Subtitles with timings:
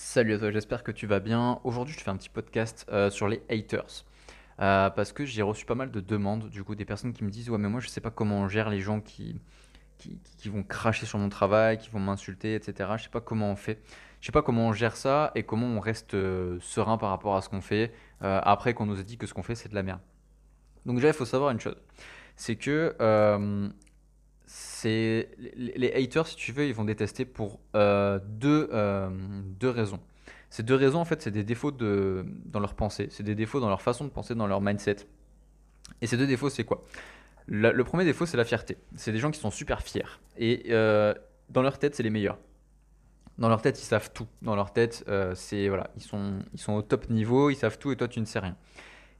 [0.00, 1.60] Salut à toi, j'espère que tu vas bien.
[1.64, 4.04] Aujourd'hui, je te fais un petit podcast euh, sur les haters.
[4.60, 7.30] Euh, parce que j'ai reçu pas mal de demandes, du coup, des personnes qui me
[7.30, 9.40] disent Ouais, mais moi, je sais pas comment on gère les gens qui,
[9.98, 12.90] qui, vont cracher sur mon travail, qui vont m'insulter, etc.
[12.96, 13.82] Je sais pas comment on fait.
[14.20, 17.34] Je sais pas comment on gère ça et comment on reste euh, serein par rapport
[17.34, 19.74] à ce qu'on fait après qu'on nous a dit que ce qu'on fait, c'est de
[19.74, 20.00] la merde.
[20.86, 21.76] Donc, déjà, il faut savoir une chose
[22.36, 22.94] c'est que
[24.80, 29.10] c'est les haters, si tu veux, ils vont détester pour euh, deux, euh,
[29.58, 29.98] deux raisons.
[30.50, 33.58] Ces deux raisons, en fait, c'est des défauts de, dans leur pensée, c'est des défauts
[33.58, 34.98] dans leur façon de penser, dans leur mindset.
[36.00, 36.84] Et ces deux défauts, c'est quoi?
[37.48, 38.76] Le premier défaut, c'est la fierté.
[38.94, 40.20] C'est des gens qui sont super fiers.
[40.36, 41.12] Et euh,
[41.50, 42.38] dans leur tête, c'est les meilleurs.
[43.38, 44.28] Dans leur tête, ils savent tout.
[44.42, 47.90] Dans leur tête, c'est voilà, ils sont, ils sont au top niveau, ils savent tout
[47.90, 48.56] et toi, tu ne sais rien.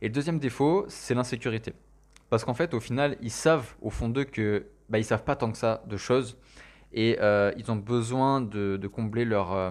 [0.02, 1.72] Et le deuxième défaut, c'est l'insécurité.
[2.30, 5.36] Parce qu'en fait, au final, ils savent au fond d'eux que bah, ils savent pas
[5.36, 6.36] tant que ça de choses
[6.92, 9.70] et euh, ils ont besoin de, combler leur, euh,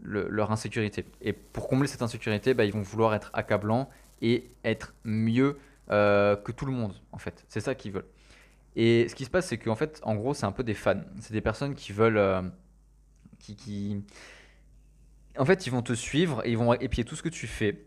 [0.00, 1.04] le- leur insécurité.
[1.22, 3.88] Et pour combler cette insécurité, bah, ils vont vouloir être accablants
[4.22, 5.58] et être mieux
[5.90, 7.44] euh, que tout le monde, en fait.
[7.48, 8.06] C'est ça qu'ils veulent.
[8.76, 11.00] Et ce qui se passe, c'est qu'en fait, en gros, c'est un peu des fans.
[11.20, 12.52] C'est des personnes qui veulent,
[13.38, 14.02] qui, qui,
[15.38, 17.86] en fait, ils vont te suivre et ils vont épier tout ce que tu fais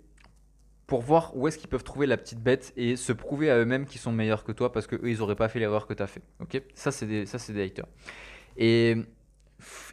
[0.90, 3.86] pour voir où est-ce qu'ils peuvent trouver la petite bête et se prouver à eux-mêmes
[3.86, 6.02] qu'ils sont meilleurs que toi parce que eux ils auraient pas fait l'erreur que tu
[6.02, 6.24] as fait.
[6.40, 6.62] OK?
[6.74, 7.86] Ça c'est des des haters.
[8.58, 8.96] Et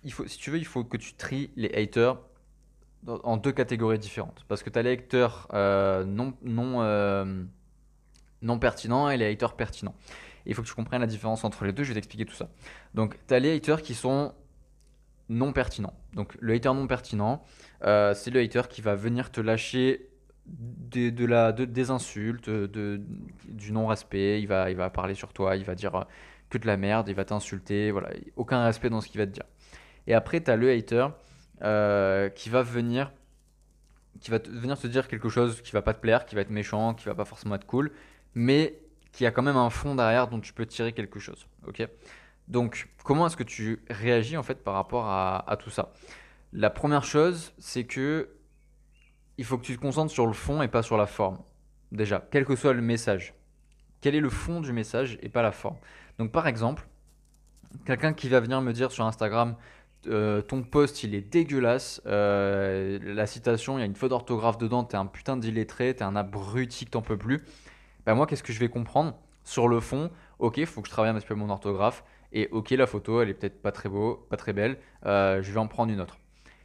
[0.04, 2.18] il faut si tu veux, il faut que tu tries les haters
[3.06, 7.44] en deux catégories différentes parce que tu as les haters euh, non non euh,
[8.40, 9.94] non pertinents et les haters pertinents.
[10.46, 12.48] Il faut que tu comprennes la différence entre les deux, je vais t'expliquer tout ça.
[12.94, 14.32] Donc tu as les haters qui sont
[15.28, 15.92] non pertinents.
[16.14, 17.44] Donc le hater non pertinent,
[17.84, 20.08] euh, c'est le hater qui va venir te lâcher
[20.46, 23.00] des, de la, de- des insultes, de,
[23.48, 26.04] du non-respect, il va, il va parler sur toi, il va dire euh,
[26.50, 29.32] que de la merde, il va t'insulter, voilà, aucun respect dans ce qu'il va te
[29.32, 29.44] dire.
[30.06, 31.08] Et après, tu as le hater
[31.62, 33.12] euh, qui va venir,
[34.20, 36.40] qui va te- venir te dire quelque chose qui va pas te plaire, qui va
[36.42, 37.92] être méchant, qui va pas forcément être cool,
[38.34, 38.78] mais
[39.12, 41.46] qui a quand même un fond derrière dont tu peux tirer quelque chose.
[41.66, 41.86] Ok?
[42.48, 45.92] Donc, comment est-ce que tu réagis en fait par rapport à, à tout ça?
[46.52, 48.28] La première chose, c'est que
[49.38, 51.38] il faut que tu te concentres sur le fond et pas sur la forme.
[51.92, 53.34] Déjà, quel que soit le message.
[54.00, 55.76] Quel est le fond du message et pas la forme.
[56.18, 56.86] Donc par exemple,
[57.84, 59.56] quelqu'un qui va venir me dire sur Instagram,
[60.08, 64.58] euh, ton post il est dégueulasse, euh, la citation, il y a une faute d'orthographe
[64.58, 67.42] dedans, t'es un putain d'illettré, t'es un abruti que t'en peux plus.
[68.04, 69.14] Ben moi, qu'est-ce que je vais comprendre?
[69.42, 72.48] Sur le fond, ok, il faut que je travaille un petit peu mon orthographe, et
[72.50, 75.58] ok, la photo, elle est peut-être pas très beau, pas très belle, euh, je vais
[75.58, 76.18] en prendre une autre.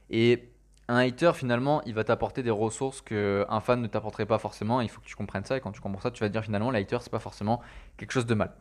[0.10, 0.51] Et
[0.92, 4.82] un hater, finalement, il va t'apporter des ressources que un fan ne t'apporterait pas forcément.
[4.82, 5.58] Il faut que tu comprennes ça.
[5.58, 7.62] Et quand tu comprends ça, tu vas te dire finalement, le hater, c'est pas forcément
[7.98, 8.54] quelque chose de mal.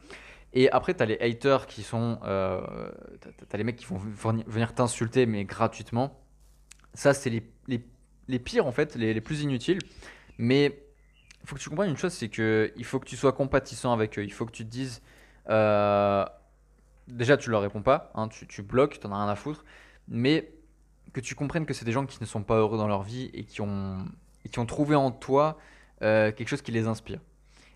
[0.53, 2.19] Et après, tu as les haters qui sont.
[2.25, 2.61] Euh,
[3.21, 3.99] t'as, t'as les mecs qui vont
[4.47, 6.21] venir t'insulter, mais gratuitement.
[6.95, 7.43] Ça, c'est les,
[8.29, 9.79] les, pires, en fait, les, les plus inutiles.
[10.39, 10.83] Mais
[11.43, 13.93] il faut que tu comprennes une chose c'est que il faut que tu sois compatissant
[13.93, 14.25] avec eux.
[14.25, 15.03] Il faut que tu te dises.
[15.51, 16.25] euh,
[17.09, 18.11] déjà, tu leur réponds pas.
[18.15, 19.65] hein, tu, tu bloques, t'en as rien à foutre.
[20.09, 20.53] Mais
[21.13, 23.31] que tu comprennes que c'est des gens qui ne sont pas heureux dans leur vie
[23.35, 24.05] et qui ont,
[24.45, 25.59] et qui ont trouvé en toi
[26.03, 27.21] euh, quelque chose qui les inspire.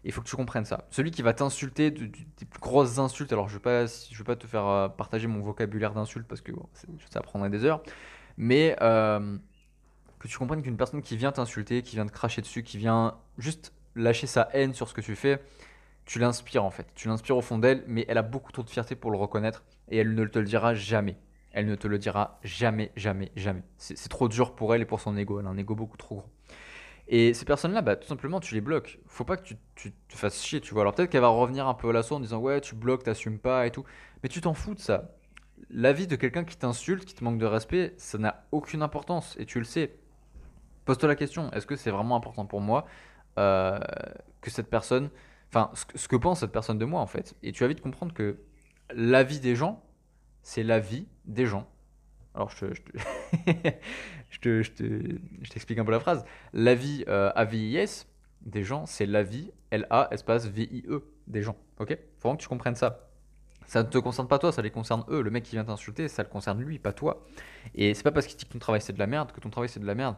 [0.05, 0.87] Il faut que tu comprennes ça.
[0.91, 4.25] Celui qui va t'insulter, de- de- des plus grosses insultes, alors je ne vais, vais
[4.25, 6.53] pas te faire euh, partager mon vocabulaire d'insultes parce que
[7.11, 7.83] ça prendrait des heures,
[8.37, 9.39] mais euh,
[10.19, 13.17] que tu comprennes qu'une personne qui vient t'insulter, qui vient te cracher dessus, qui vient
[13.39, 15.41] juste lâcher sa haine sur ce que tu fais,
[16.05, 16.87] tu l'inspires en fait.
[16.95, 19.65] Tu l'inspires au fond d'elle, mais elle a beaucoup trop de fierté pour le reconnaître
[19.89, 21.17] et elle ne te le dira jamais.
[21.55, 23.63] Elle ne te le dira jamais, jamais, jamais.
[23.79, 25.39] C'est trop dur pour elle et pour son ego.
[25.39, 26.31] Elle a un ego beaucoup trop gros.
[27.07, 28.99] Et ces personnes-là, bah, tout simplement, tu les bloques.
[29.07, 30.83] Faut pas que tu, te fasses chier, tu vois.
[30.83, 33.39] Alors peut-être qu'elle va revenir un peu à l'assaut en disant ouais, tu bloques, t'assumes
[33.39, 33.85] pas et tout.
[34.23, 35.13] Mais tu t'en fous de ça.
[35.71, 39.47] L'avis de quelqu'un qui t'insulte, qui te manque de respect, ça n'a aucune importance et
[39.47, 39.95] tu le sais.
[40.87, 42.87] Pose-toi la question est-ce que c'est vraiment important pour moi
[43.39, 43.79] euh,
[44.41, 45.09] que cette personne,
[45.51, 47.37] enfin, ce que pense cette personne de moi en fait?
[47.43, 48.39] Et tu vas vite comprendre que
[48.93, 49.84] l'avis des gens,
[50.45, 51.69] c'est l'avis des gens.
[52.35, 52.93] Alors, je te, je te,
[54.31, 56.25] je te- je te- je t'explique un peu la phrase.
[56.53, 58.07] L'avis euh, A-V-I-S
[58.43, 61.57] des gens, c'est l'avis L-A espace V-I-E des gens.
[61.79, 61.91] Ok?
[62.19, 63.09] Faut vraiment que tu comprennes ça.
[63.67, 65.23] Ça ne te concerne pas toi, ça les concerne eux.
[65.23, 67.25] Le mec qui vient t'insulter, ça le concerne lui, pas toi.
[67.75, 69.49] Et c'est pas parce qu'il dit que ton travail c'est de la merde que ton
[69.51, 70.17] travail c'est de la merde.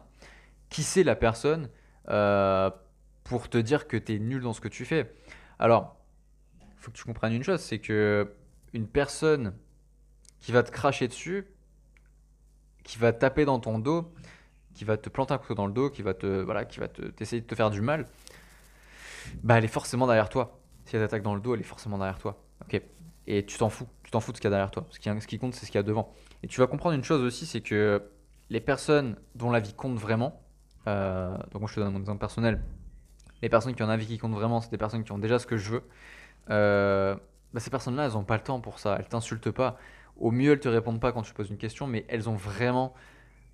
[0.69, 1.69] Qui c'est la personne
[2.09, 2.69] euh,
[3.23, 5.13] pour te dire que t'es nul dans ce que tu fais?
[5.59, 5.95] Alors,
[6.75, 8.33] faut que tu comprennes une chose, c'est que
[8.73, 9.53] une personne
[10.39, 11.47] qui va te cracher dessus,
[12.83, 14.13] qui va taper dans ton dos,
[14.73, 16.87] qui va te planter un couteau dans le dos, qui va te voilà, qui va
[16.87, 18.07] te t'essayer de te faire du mal,
[19.43, 20.59] bah elle est forcément derrière toi.
[20.85, 22.41] Si elle t'attaque dans le dos, elle est forcément derrière toi.
[22.61, 22.81] Ok?
[23.27, 24.87] Et tu t'en fous, tu t'en fous de ce qu'il y a derrière toi.
[24.89, 26.13] Ce qui, ce qui compte, c'est ce qu'il y a devant.
[26.43, 28.01] Et tu vas comprendre une chose aussi, c'est que
[28.49, 30.41] les personnes dont la vie compte vraiment,
[30.87, 32.61] euh, donc moi je te donne mon exemple personnel,
[33.41, 35.39] les personnes qui ont un vie qui compte vraiment, c'est des personnes qui ont déjà
[35.39, 35.83] ce que je veux.
[36.49, 37.15] Euh,
[37.53, 39.77] bah, ces personnes-là, elles n'ont pas le temps pour ça, elles t'insultent pas.
[40.19, 42.93] Au mieux, elles te répondent pas quand tu poses une question, mais elles ont vraiment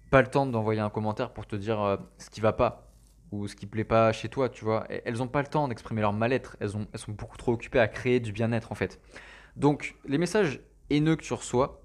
[0.09, 2.93] pas le temps d'envoyer un commentaire pour te dire euh, ce qui va pas
[3.31, 4.85] ou ce qui plaît pas chez toi, tu vois.
[4.89, 8.19] Elles n'ont pas le temps d'exprimer leur mal-être, elles, sont beaucoup trop occupées à créer
[8.19, 9.01] du bien-être en fait.
[9.55, 10.61] Donc les messages
[10.91, 11.81] haineux que tu reçois,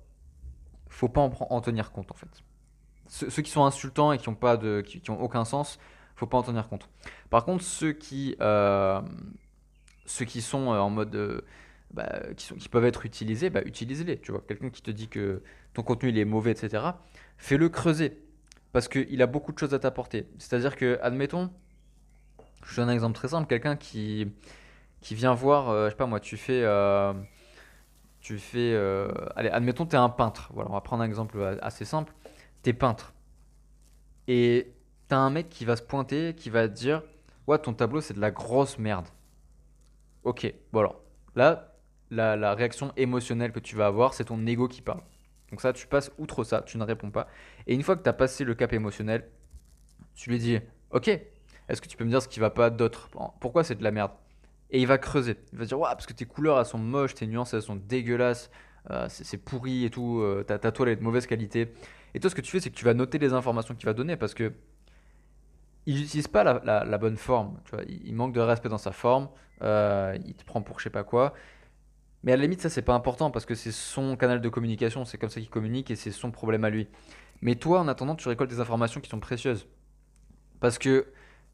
[0.91, 2.43] faut pas en, en tenir compte en fait.
[3.07, 5.79] Ceux, qui sont insultants et qui n'ont pas de, qui, qui aucun sens,
[6.15, 6.91] faut pas en tenir compte.
[7.31, 9.01] Par contre, ceux qui, euh,
[10.05, 11.43] ceux qui sont euh, en mode,
[11.93, 14.19] bah, qui, peuvent être utilisés, bah, utilise-les.
[14.19, 15.43] Tu vois, quelqu'un qui te dit que
[15.75, 16.85] ton contenu il est mauvais, etc.
[17.37, 18.23] Fais-le creuser
[18.73, 20.29] parce qu'il a beaucoup de choses à t'apporter.
[20.39, 21.51] C'est-à-dire que, admettons,
[22.65, 24.31] je donne un exemple très simple, quelqu'un qui,
[25.01, 26.65] qui vient voir, je sais pas moi, tu fais,
[28.21, 28.77] tu fais,
[29.37, 30.51] allez, admettons, tu es un peintre.
[30.53, 32.13] Voilà, on va prendre un exemple assez simple.
[32.63, 33.15] Tu es peintre.
[34.27, 34.75] Et
[35.09, 37.03] t'as un mec qui va se pointer, qui va te dire
[37.47, 39.07] Ouais, ton tableau, c'est de la grosse merde.
[40.23, 41.01] Ok, bon alors,
[41.35, 41.68] là,
[42.11, 45.03] la, réaction émotionnelle que tu vas avoir, c'est ton ego qui parle.
[45.51, 47.29] Donc, ça, tu passes outre ça, tu ne réponds pas.
[47.67, 49.29] Et une fois que tu as passé le cap émotionnel,
[50.15, 50.59] tu lui dis
[50.91, 53.09] Ok, est-ce que tu peux me dire ce qui va pas d'autre?
[53.41, 54.13] Pourquoi c'est de la merde?
[54.71, 55.37] Et il va creuser.
[55.53, 58.51] Il va dire parce que tes couleurs, elles sont moches, tes nuances, elles sont dégueulasses,
[58.91, 61.73] euh, c'est pourri et tout, euh, ta, ta toile est de mauvaise qualité.
[62.15, 63.95] Et toi, ce que tu fais, c'est que tu vas noter les informations qu'il va
[63.95, 64.53] donner parce que
[65.87, 67.59] il n'utilise pas la, bonne forme.
[67.65, 67.83] Tu vois.
[67.89, 69.31] Il, manque de respect dans sa forme.
[69.63, 71.33] Euh, il te prend pour je sais pas quoi.
[72.25, 75.05] Mais à la limite, ça, c'est pas important parce que c'est son canal de communication.
[75.05, 76.89] C'est comme ça qu'il communique et c'est son problème à lui.
[77.43, 79.69] Mais toi, en attendant, tu récoltes des informations qui sont précieuses.
[80.61, 81.07] Parce que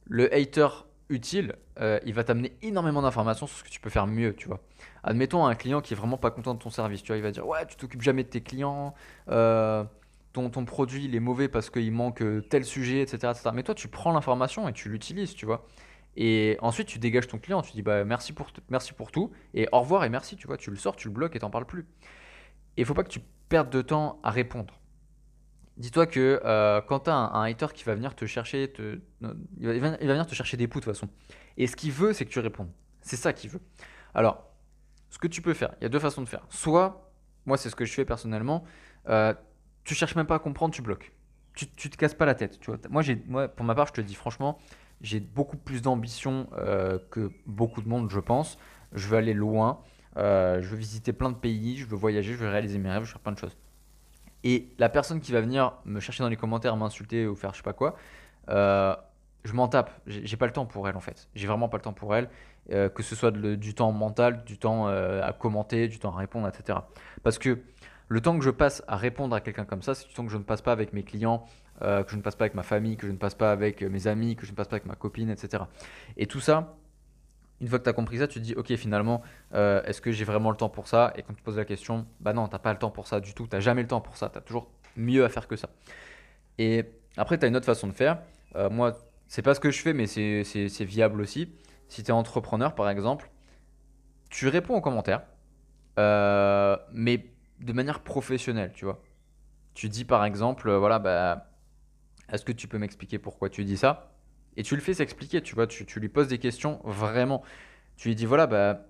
[0.06, 0.68] le hater
[1.10, 4.48] utile, euh, il va t'amener énormément d'informations sur ce que tu peux faire mieux, tu
[4.48, 4.60] vois.
[5.02, 7.30] Admettons un client qui est vraiment pas content de ton service, tu vois, il va
[7.30, 8.94] dire ouais, tu t'occupes jamais de tes clients,
[9.28, 9.84] euh,
[10.32, 13.88] ton, produit il est mauvais parce qu'il manque euh, tel sujet, etc., Mais toi, tu
[13.88, 15.66] prends l'information et tu l'utilises, tu vois.
[16.16, 19.68] Et ensuite, tu dégages ton client, tu dis bah, merci, pour, merci pour tout, et
[19.72, 20.56] au revoir et merci, tu vois.
[20.56, 21.86] Tu le sors, tu le bloques et t'en parles plus.
[22.76, 24.80] Et il faut pas que tu perdes de temps à répondre.
[25.76, 28.72] Dis-toi que euh, quand tu as un, hater qui va venir te chercher,
[29.58, 31.08] il, va, venir te chercher des poux de toute façon.
[31.56, 32.70] Et ce qu'il veut, c'est que tu répondes.
[33.00, 33.60] C'est ça qu'il veut.
[34.14, 34.50] Alors,
[35.10, 36.46] ce que tu peux faire, il y a deux façons de faire.
[36.48, 37.10] Soit,
[37.44, 38.64] moi c'est ce que je fais personnellement,
[39.08, 39.34] euh,
[39.82, 41.12] tu cherches même pas à comprendre, tu bloques.
[41.54, 42.58] Tu, tu te casses pas la tête.
[42.60, 42.78] Tu vois.
[42.88, 44.58] Moi, moi, pour ma part, je te dis franchement,
[45.00, 48.58] j'ai beaucoup plus d'ambition euh, que beaucoup de monde, je pense.
[48.92, 49.80] Je veux aller loin.
[50.16, 51.76] Euh, je veux visiter plein de pays.
[51.76, 52.32] Je veux voyager.
[52.32, 53.02] Je veux réaliser mes rêves.
[53.02, 53.56] Je veux faire plein de choses.
[54.44, 57.58] Et la personne qui va venir me chercher dans les commentaires, m'insulter ou faire je
[57.58, 57.96] sais pas quoi,
[58.50, 58.94] euh,
[59.44, 59.90] je m'en tape.
[60.06, 61.28] J'ai pas le temps pour elle en fait.
[61.34, 62.28] J'ai vraiment pas le temps pour elle.
[62.68, 66.78] que ce soit du temps mental, du temps à commenter, du temps à répondre, etc.
[67.22, 67.58] Parce que
[68.08, 70.32] le temps que je passe à répondre à quelqu'un comme ça, c'est du temps que
[70.32, 71.46] je ne passe pas avec mes clients,
[71.82, 73.82] euh, que je ne passe pas avec ma famille, que je ne passe pas avec
[73.82, 75.64] euh, mes amis, que je ne passe pas avec ma copine, etc.
[76.16, 76.76] Et tout ça,
[77.60, 79.22] une fois que tu as compris ça, tu te dis, ok, finalement,
[79.54, 81.12] euh, est-ce que j'ai vraiment le temps pour ça?
[81.16, 83.20] Et quand tu poses la question, bah non, tu n'as pas le temps pour ça
[83.20, 85.48] du tout, tu n'as jamais le temps pour ça, tu as toujours mieux à faire
[85.48, 85.68] que ça.
[86.58, 86.84] Et
[87.16, 88.18] après, tu as une autre façon de faire.
[88.70, 88.96] moi,
[89.28, 91.52] c'est pas ce que je fais, mais c'est viable aussi.
[91.88, 93.30] Si tu es entrepreneur, par exemple,
[94.30, 95.22] tu réponds aux commentaires,
[95.96, 97.24] mais
[97.60, 99.00] de manière professionnelle, tu vois.
[99.74, 101.46] Tu dis par exemple, euh, voilà, bah,
[102.30, 104.14] est-ce que tu peux m'expliquer pourquoi tu dis ça?
[104.56, 107.42] Et tu le fais s'expliquer, tu vois, tu, lui poses des questions vraiment.
[107.96, 108.86] Tu lui dis, voilà, bah,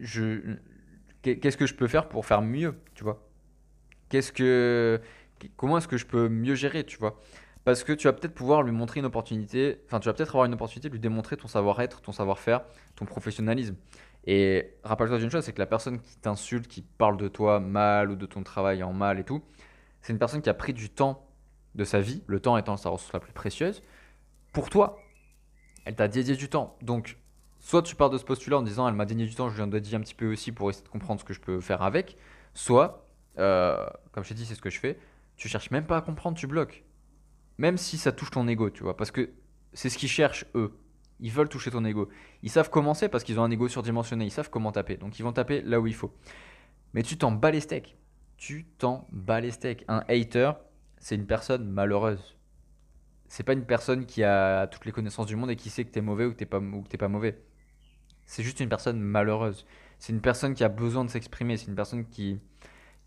[0.00, 0.56] je,
[1.22, 3.26] qu'est-ce que je peux faire pour faire mieux, tu vois?
[4.08, 5.00] Qu'est-ce que,
[5.56, 7.20] comment est-ce que je peux mieux gérer, tu vois?
[7.64, 10.46] Parce que tu vas peut-être pouvoir lui montrer une opportunité, enfin, tu vas peut-être avoir
[10.46, 12.62] une opportunité de lui démontrer ton savoir-être, ton savoir-faire,
[12.94, 13.76] ton professionnalisme.
[14.24, 18.10] Et rappelle-toi d'une chose, c'est que la personne qui t'insulte, qui parle de toi mal
[18.10, 19.42] ou de ton travail en mal et tout,
[20.00, 21.27] c'est une personne qui a pris du temps
[21.78, 23.82] de sa vie, le temps étant sa ressource la plus précieuse,
[24.52, 24.98] pour toi.
[25.84, 26.76] Elle t'a dédié du temps.
[26.82, 27.16] Donc,
[27.60, 29.66] soit tu pars de ce postulat en disant elle m'a dédié du temps, je viens
[29.66, 31.80] de dire un petit peu aussi pour essayer de comprendre ce que je peux faire
[31.82, 32.18] avec,
[32.52, 33.06] soit,
[33.38, 34.98] euh, comme je t'ai dit, c'est ce que je fais,
[35.36, 36.84] tu cherches même pas à comprendre, tu bloques.
[37.56, 39.30] Même si ça touche ton ego, tu vois, parce que
[39.72, 40.76] c'est ce qu'ils cherchent eux.
[41.20, 42.08] Ils veulent toucher ton ego.
[42.42, 44.24] Ils savent commencer parce qu'ils ont un ego surdimensionné.
[44.24, 44.96] Ils savent comment taper.
[44.96, 46.12] Donc ils vont taper là où il faut.
[46.94, 47.96] Mais tu t'en bats les steaks.
[48.36, 49.84] Tu t'en bats les steaks.
[49.88, 50.52] Un hater,
[51.00, 52.36] c'est une personne malheureuse.
[53.28, 55.90] C'est pas une personne qui a toutes les connaissances du monde et qui sait que
[55.90, 57.38] t'es mauvais ou que t'es pas, ou que pas mauvais.
[58.26, 59.66] C'est juste une personne malheureuse.
[59.98, 61.56] C'est une personne qui a besoin de s'exprimer.
[61.56, 62.38] C'est une personne qui,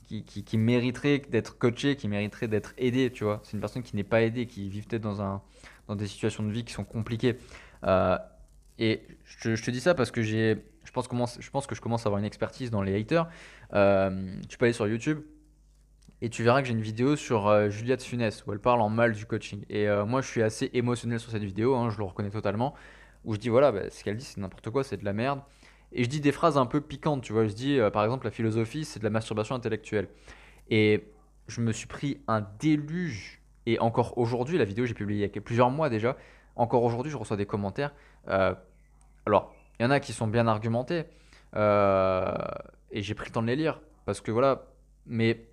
[0.07, 3.39] qui, qui, mériterait d'être coachée, qui mériterait d'être aidée, tu vois.
[3.43, 5.41] C'est une personne qui n'est pas aidée, qui vit peut-être dans, un,
[5.87, 7.37] dans des situations de vie qui sont compliquées.
[7.83, 8.17] Euh,
[8.77, 11.07] et je, te dis ça parce que j'ai, je pense,
[11.39, 13.27] je pense que je commence à avoir une expertise dans les haters.
[13.73, 15.21] Euh, tu peux aller sur YouTube
[16.23, 18.89] Et tu verras que j'ai une vidéo sur euh, Juliette Funès où elle parle en
[18.89, 19.65] mal du coaching.
[19.69, 22.75] Et euh, moi, je suis assez émotionnel sur cette vidéo, hein, je le reconnais totalement.
[23.25, 25.41] Où je dis, voilà, bah, ce qu'elle dit, c'est n'importe quoi, c'est de la merde.
[25.91, 27.47] Et je dis des phrases un peu piquantes, tu vois.
[27.47, 30.09] Je dis, euh, par exemple, la philosophie, c'est de la masturbation intellectuelle.
[30.69, 31.07] Et
[31.47, 33.41] je me suis pris un déluge.
[33.65, 36.17] Et encore aujourd'hui, la vidéo, j'ai publié il y a plusieurs mois déjà.
[36.55, 37.93] Encore aujourd'hui, je reçois des commentaires.
[38.27, 41.05] alors, il y en a qui sont bien argumentés.
[41.55, 43.81] et j'ai pris le temps de les lire.
[44.05, 44.65] Parce que voilà,
[45.05, 45.50] mais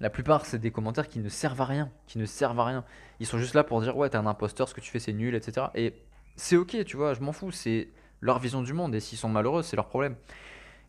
[0.00, 2.84] la plupart, c'est des commentaires qui ne servent à rien, qui ne servent à rien.
[3.20, 5.12] Ils sont juste là pour dire ouais, t'es un imposteur, ce que tu fais c'est
[5.12, 5.68] nul, etc.
[5.74, 5.94] Et
[6.36, 7.88] c'est ok, tu vois, je m'en fous, c'est
[8.20, 10.16] leur vision du monde et s'ils sont malheureux, c'est leur problème.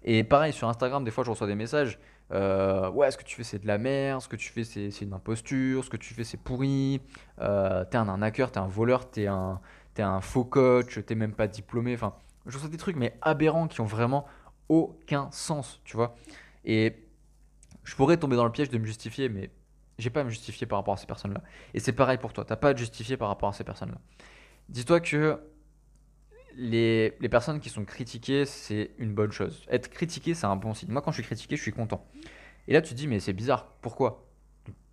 [0.03, 1.99] Et pareil, sur Instagram, des fois, je reçois des messages
[2.31, 5.01] euh, ouais, ce que tu fais c'est de la merde, ce que tu fais c'est
[5.01, 7.01] une imposture, ce que tu fais c'est pourri,
[7.41, 9.59] euh, t'es un arnaqueur, t'es un voleur, t'es un,
[9.97, 11.93] un faux coach, t'es même pas diplômé.
[11.93, 12.13] Enfin,
[12.45, 14.25] je reçois des trucs mais aberrants qui ont vraiment
[14.69, 16.15] aucun sens, tu vois.
[16.65, 16.95] Et
[17.89, 19.49] je pourrais tomber dans le piège de me justifier, mais
[19.97, 21.41] j'ai pas à me justifier par rapport à ces personnes-là.
[21.73, 23.97] Et c'est pareil pour toi, t'as pas à te justifier par rapport à ces personnes-là.
[24.69, 25.41] Dis-toi que
[26.55, 29.65] les, les, personnes qui sont critiquées, c'est une bonne chose.
[29.69, 30.91] Être critiqué, c'est un bon signe.
[30.91, 32.05] Moi, quand je suis critiqué, je suis content.
[32.67, 34.27] Et là, tu te dis, mais c'est bizarre, pourquoi?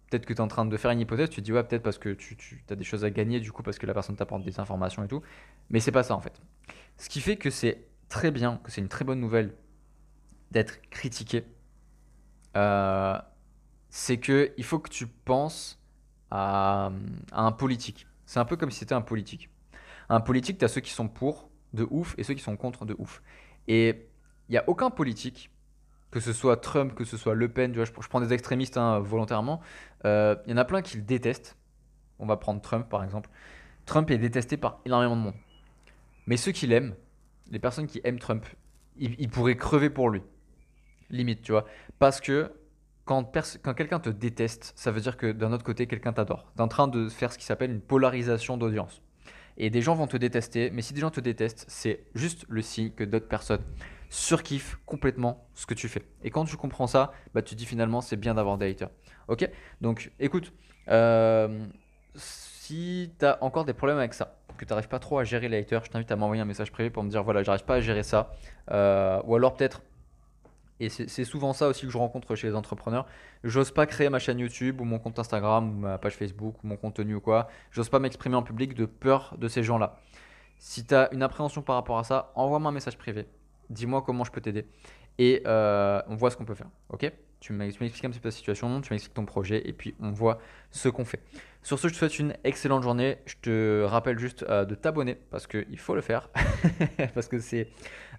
[0.08, 1.82] Peut-être que tu es en train de faire une hypothèse, tu te dis, ouais, peut-être
[1.82, 4.16] parce que tu, tu as des choses à gagner, du coup, parce que la personne
[4.16, 5.20] t'apporte des informations et tout.
[5.68, 6.40] Mais c'est pas ça, en fait.
[6.96, 9.52] Ce qui fait que c'est très bien, que c'est une très bonne nouvelle
[10.52, 11.44] d'être critiqué
[12.56, 13.18] euh,
[13.90, 15.80] c'est que il faut que tu penses
[16.30, 16.90] à,
[17.32, 18.06] un politique.
[18.24, 19.50] C'est un peu comme si c'était un politique.
[20.08, 22.86] Un politique, tu as ceux qui sont pour de ouf et ceux qui sont contre
[22.86, 23.22] de ouf.
[23.68, 24.08] Et
[24.48, 25.50] il n'y a aucun politique,
[26.10, 29.60] que ce soit Trump, que ce soit Le Pen, je, prends des extrémistes hein, volontairement,
[30.04, 31.56] euh, il y en a plein qui le détestent.
[32.18, 33.28] On va prendre Trump par exemple.
[33.84, 35.34] Trump est détesté par énormément de monde.
[36.26, 36.94] Mais ceux qui l'aiment,
[37.50, 38.46] les personnes qui aiment Trump,
[38.96, 40.22] ils pourraient crever pour lui.
[41.10, 41.64] Limite, tu vois.
[41.98, 42.52] Parce que
[43.04, 43.32] quand,
[43.62, 46.50] quand quelqu'un te déteste, ça veut dire que d'un autre côté, quelqu'un t'adore.
[46.56, 49.02] T'es en train de faire ce qui s'appelle une polarisation d'audience.
[49.58, 52.60] Et des gens vont te détester, mais si des gens te détestent, c'est juste le
[52.60, 53.62] signe que d'autres personnes
[54.10, 56.02] surkiffent complètement ce que tu fais.
[56.22, 58.90] Et quand tu comprends ça, bah, tu dis finalement c'est bien d'avoir des haters.
[59.28, 59.48] Ok?
[59.80, 60.52] Donc écoute,
[60.88, 61.64] euh,
[62.14, 65.48] si tu as encore des problèmes avec ça, que tu n'arrives pas trop à gérer
[65.48, 67.76] les haters, je t'invite à m'envoyer un message privé pour me dire voilà, j'arrive pas
[67.76, 68.32] à gérer ça.
[68.70, 69.82] Euh, ou alors peut-être
[70.78, 73.06] et c'est souvent ça aussi que je rencontre chez les entrepreneurs.
[73.44, 76.66] J'ose pas créer ma chaîne YouTube ou mon compte Instagram ou ma page Facebook ou
[76.66, 77.48] mon contenu ou quoi.
[77.70, 79.98] J'ose pas m'exprimer en public de peur de ces gens-là.
[80.58, 83.26] Si tu as une appréhension par rapport à ça, envoie-moi un message privé.
[83.70, 84.66] Dis-moi comment je peux t'aider.
[85.18, 86.68] Et euh, on voit ce qu'on peut faire.
[86.90, 87.10] Ok?
[87.40, 90.38] Tu m'expliques un petit peu ta situation, tu m'expliques ton projet et puis on voit
[90.70, 91.22] ce qu'on fait.
[91.66, 93.18] Sur ce, je te souhaite une excellente journée.
[93.26, 96.30] Je te rappelle juste euh, de t'abonner parce qu'il faut le faire.
[97.14, 97.70] parce que c'est.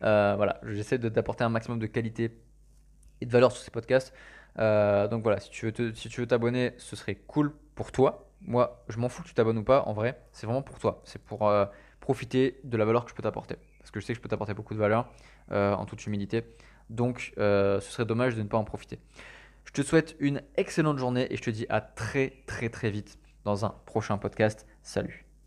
[0.04, 2.38] Euh, voilà, j'essaie de t'apporter un maximum de qualité
[3.22, 4.14] et de valeur sur ces podcasts.
[4.60, 8.30] Euh, donc voilà, si tu veux si tu veux t'abonner, ce serait cool pour toi.
[8.42, 9.84] Moi, je m'en fous que tu t'abonnes ou pas.
[9.84, 11.02] En vrai, c'est vraiment pour toi.
[11.06, 11.50] C'est pour
[12.02, 13.56] profiter de la valeur que je peux t'apporter.
[13.80, 15.10] Parce que je sais que je peux t'apporter beaucoup de valeur
[15.52, 16.44] en toute humilité.
[16.90, 19.00] Donc, ce serait dommage de ne pas en profiter.
[19.64, 23.18] Je te souhaite une excellente journée et je te dis à très très très vite
[23.48, 24.68] dans un prochain podcast.
[24.84, 25.27] Salut